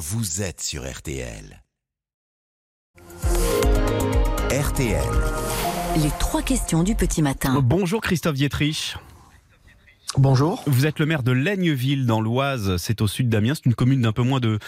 [0.00, 1.62] vous êtes sur RTL.
[4.50, 5.04] RTL.
[5.96, 7.60] Les trois questions du petit matin.
[7.62, 8.96] Bonjour Christophe Dietrich.
[10.16, 10.64] Bonjour.
[10.66, 14.02] Vous êtes le maire de Laigneville dans l'Oise, c'est au sud d'Amiens, c'est une commune
[14.02, 14.58] d'un peu moins de,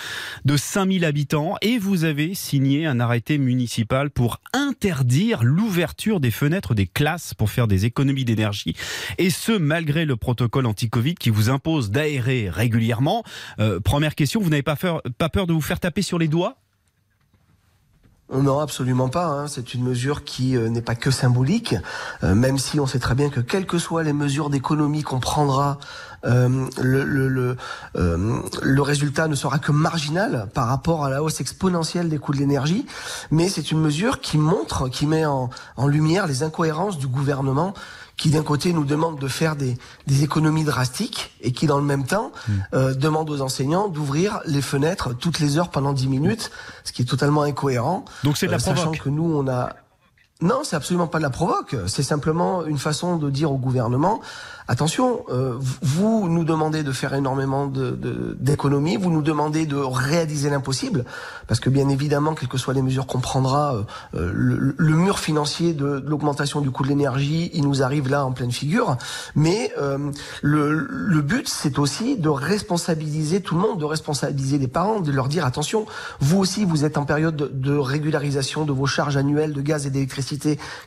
[0.45, 1.57] de 5000 habitants.
[1.63, 7.51] Et vous avez signé un arrêté municipal pour interdire l'ouverture des fenêtres des classes pour
[7.51, 8.77] faire des économies d'énergie.
[9.19, 13.25] Et ce malgré le protocole anti-Covid qui vous impose d'aérer régulièrement.
[13.59, 14.77] Euh, première question, vous n'avez pas,
[15.19, 16.62] pas peur de vous faire taper sur les doigts?
[18.41, 19.27] Non, absolument pas.
[19.27, 19.47] Hein.
[19.47, 21.75] C'est une mesure qui euh, n'est pas que symbolique,
[22.23, 25.21] euh, même si on sait très bien que quelles que soient les mesures d'économie qu'on
[25.21, 25.79] prendra,
[26.25, 27.57] euh, le, le,
[27.95, 32.39] le, résultat ne sera que marginal par rapport à la hausse exponentielle des coûts de
[32.39, 32.87] l'énergie.
[33.31, 37.75] Mais c'est une mesure qui montre, qui met en, en lumière les incohérences du gouvernement
[38.17, 41.85] qui d'un côté nous demande de faire des, des, économies drastiques et qui dans le
[41.85, 42.53] même temps mm.
[42.75, 46.51] euh, demande aux enseignants d'ouvrir les fenêtres toutes les heures pendant 10 minutes,
[46.85, 48.05] ce qui est totalement incohérent.
[48.23, 49.71] Donc c'est de la euh, Sachant que nous on a
[50.43, 51.77] non, c'est absolument pas de la provoque.
[51.87, 54.21] C'est simplement une façon de dire au gouvernement
[54.69, 61.05] attention, euh, vous nous demandez de faire énormément d'économies, vous nous demandez de réaliser l'impossible,
[61.47, 63.83] parce que bien évidemment, quelles que soient les mesures qu'on prendra, euh,
[64.15, 68.33] euh, le, mur financier de, l'augmentation du coût de l'énergie, il nous arrive là en
[68.33, 68.97] pleine figure.
[69.35, 69.73] Mais
[70.43, 75.29] le but, c'est aussi de responsabiliser tout le monde, de responsabiliser les parents, de leur
[75.29, 75.87] dire attention,
[76.21, 79.91] vous aussi, vous êtes en période de régularisation de vos charges annuelles de gaz et
[79.91, 80.32] d'électricité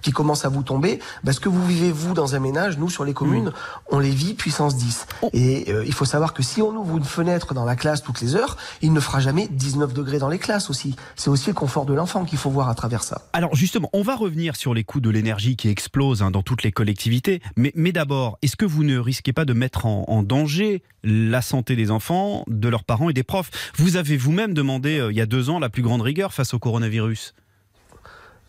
[0.02, 1.00] qui commencent à vous tomber.
[1.24, 3.52] Parce que vous vivez vous dans un ménage, nous sur les communes,
[3.90, 5.08] on les vit puissance 10.
[5.34, 8.22] Et euh, il faut savoir que si on ouvre une fenêtre dans la classe toutes
[8.22, 10.96] les heures, il ne fera jamais 19 degrés dans les classes aussi.
[11.16, 13.22] C'est aussi le confort de l'enfant qu'il faut voir à travers ça.
[13.34, 16.64] Alors justement, on va revenir sur les coûts de l'énergie qui explosent hein, dans toutes
[16.64, 17.42] les collectivités.
[17.56, 21.42] Mais, mais d'abord, est-ce que vous ne risquez pas de mettre en, en, danger la
[21.42, 23.52] santé des enfants, de leurs parents et des profs?
[23.78, 26.54] Vous avez vous-même demandé euh, il y a deux ans la plus grande rigueur face
[26.54, 27.34] au coronavirus.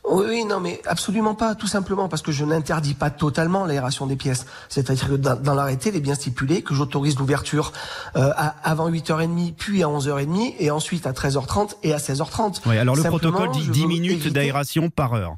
[0.09, 4.17] Oui, non, mais absolument pas, tout simplement parce que je n'interdis pas totalement l'aération des
[4.17, 4.47] pièces.
[4.69, 7.73] C'est-à-dire que dans, l'arrêté, il est bien stipulé que j'autorise l'ouverture
[8.15, 8.31] euh,
[8.63, 12.61] avant 8h30, puis à 11h30, et ensuite à 13h30 et à 16h30.
[12.67, 15.37] Oui, alors le protocole dit 10 minutes d'aération par heure.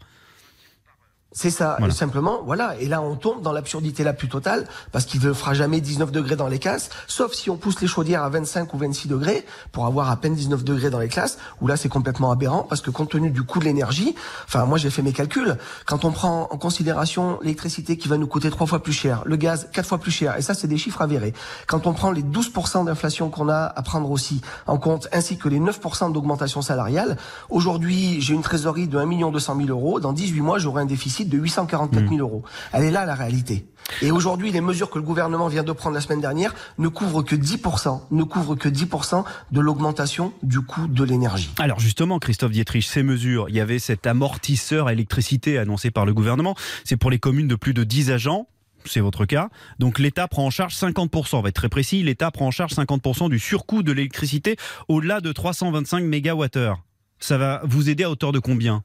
[1.33, 2.75] C'est ça, simplement, voilà.
[2.81, 6.11] Et là, on tombe dans l'absurdité la plus totale, parce qu'il ne fera jamais 19
[6.11, 9.45] degrés dans les classes, sauf si on pousse les chaudières à 25 ou 26 degrés,
[9.71, 12.81] pour avoir à peine 19 degrés dans les classes, où là, c'est complètement aberrant, parce
[12.81, 14.15] que compte tenu du coût de l'énergie,
[14.47, 18.27] enfin, moi, j'ai fait mes calculs, quand on prend en considération l'électricité qui va nous
[18.27, 20.79] coûter trois fois plus cher, le gaz quatre fois plus cher, et ça, c'est des
[20.79, 21.35] chiffres avérés,
[21.67, 25.51] quand on prend les 12% d'inflation qu'on a à prendre aussi en compte, ainsi que
[25.51, 27.19] les 9% d'augmentation salariale,
[27.51, 31.28] aujourd'hui, j'ai une trésorerie de 1 200 000 euros, dans 18 mois, j'aurai un déficit
[31.29, 32.21] de 844 000 hmm.
[32.21, 32.43] euros.
[32.73, 33.67] Elle est là la réalité.
[34.03, 37.23] Et aujourd'hui, les mesures que le gouvernement vient de prendre la semaine dernière ne couvrent
[37.23, 41.51] que 10%, ne couvrent que 10% de l'augmentation du coût de l'énergie.
[41.59, 46.13] Alors justement, Christophe Dietrich, ces mesures, il y avait cet amortisseur électricité annoncé par le
[46.13, 46.55] gouvernement.
[46.85, 48.47] C'est pour les communes de plus de 10 agents
[48.85, 49.51] c'est votre cas.
[49.79, 52.73] Donc l'État prend en charge 50%, on va être très précis, l'État prend en charge
[52.73, 54.57] 50% du surcoût de l'électricité
[54.89, 56.75] au-delà de 325 MWh.
[57.19, 58.85] Ça va vous aider à hauteur de combien?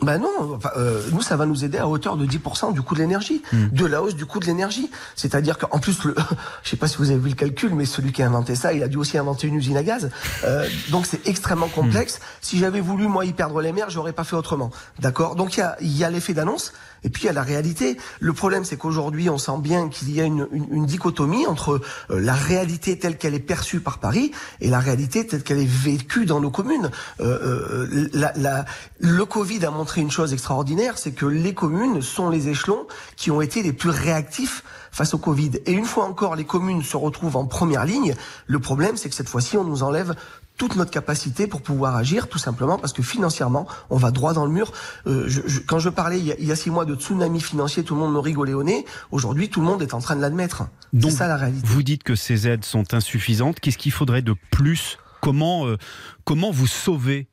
[0.00, 3.00] Ben non, euh, nous ça va nous aider à hauteur de 10% du coût de
[3.00, 3.68] l'énergie, hmm.
[3.72, 4.90] de la hausse du coût de l'énergie.
[5.16, 6.14] C'est-à-dire qu'en plus, le,
[6.62, 8.72] je sais pas si vous avez vu le calcul, mais celui qui a inventé ça,
[8.72, 10.10] il a dû aussi inventer une usine à gaz.
[10.44, 12.18] Euh, donc c'est extrêmement complexe.
[12.18, 12.22] Hmm.
[12.42, 14.70] Si j'avais voulu moi y perdre les mers, j'aurais pas fait autrement.
[15.00, 15.34] D'accord?
[15.34, 16.72] Donc il y a, y a l'effet d'annonce,
[17.04, 17.96] et puis a la réalité.
[18.20, 21.80] Le problème, c'est qu'aujourd'hui, on sent bien qu'il y a une, une, une dichotomie entre
[22.10, 25.70] euh, la réalité telle qu'elle est perçue par Paris et la réalité telle qu'elle est
[25.70, 26.90] vécue dans nos communes.
[27.20, 28.64] Euh, euh, la, la,
[28.98, 33.30] le Covid a montré une chose extraordinaire, c'est que les communes sont les échelons qui
[33.30, 35.52] ont été les plus réactifs face au Covid.
[35.66, 38.14] Et une fois encore, les communes se retrouvent en première ligne.
[38.46, 40.14] Le problème, c'est que cette fois-ci, on nous enlève
[40.58, 44.44] toute notre capacité pour pouvoir agir, tout simplement parce que financièrement, on va droit dans
[44.44, 44.72] le mur.
[45.06, 48.00] Euh, je, quand je parlais il y, a, six mois de tsunami financier, tout le
[48.00, 48.84] monde me rigolait au nez.
[49.10, 50.64] Aujourd'hui, tout le monde est en train de l'admettre.
[51.00, 51.66] C'est ça la réalité.
[51.66, 53.60] Vous dites que ces aides sont insuffisantes.
[53.60, 54.98] Qu'est-ce qu'il faudrait de plus?
[55.20, 55.78] Comment, euh,
[56.24, 57.28] comment vous sauver,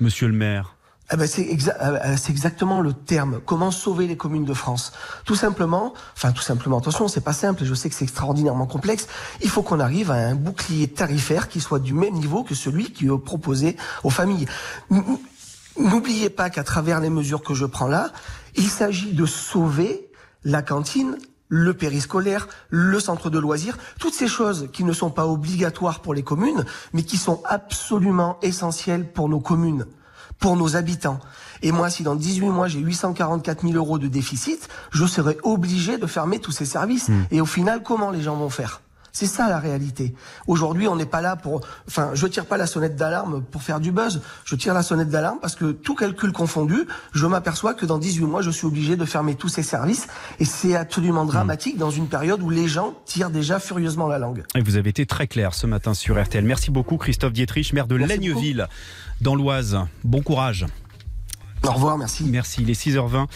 [0.00, 0.76] Monsieur le maire?
[1.12, 3.40] Eh ben c'est exa euh, exactement le terme.
[3.44, 4.92] Comment sauver les communes de France?
[5.24, 9.08] Tout simplement, enfin tout simplement, attention, c'est pas simple je sais que c'est extraordinairement complexe.
[9.42, 12.92] Il faut qu'on arrive à un bouclier tarifaire qui soit du même niveau que celui
[12.92, 14.46] qui est proposé aux familles.
[15.78, 18.10] N'oubliez pas qu'à travers les mesures que je prends là,
[18.54, 20.10] il s'agit de sauver
[20.44, 21.16] la cantine,
[21.48, 26.14] le périscolaire, le centre de loisirs, toutes ces choses qui ne sont pas obligatoires pour
[26.14, 29.86] les communes, mais qui sont absolument essentielles pour nos communes
[30.40, 31.20] pour nos habitants.
[31.62, 35.98] Et moi, si dans 18 mois j'ai 844 000 euros de déficit, je serai obligé
[35.98, 37.08] de fermer tous ces services.
[37.08, 37.24] Hmm.
[37.30, 38.80] Et au final, comment les gens vont faire?
[39.12, 40.14] C'est ça la réalité.
[40.46, 41.60] Aujourd'hui, on n'est pas là pour.
[41.88, 44.22] Enfin, je tire pas la sonnette d'alarme pour faire du buzz.
[44.44, 48.24] Je tire la sonnette d'alarme parce que tout calcul confondu, je m'aperçois que dans 18
[48.24, 50.08] mois, je suis obligé de fermer tous ces services
[50.38, 54.44] et c'est absolument dramatique dans une période où les gens tirent déjà furieusement la langue.
[54.54, 56.44] Et vous avez été très clair ce matin sur RTL.
[56.44, 58.68] Merci beaucoup, Christophe Dietrich, maire de Laigneville,
[59.20, 59.78] dans l'Oise.
[60.04, 60.66] Bon courage.
[61.66, 62.24] Au revoir, merci.
[62.24, 62.62] Merci.
[62.62, 63.26] Il est 6h20.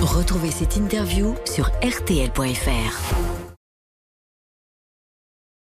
[0.00, 3.39] Retrouvez cette interview sur rtl.fr.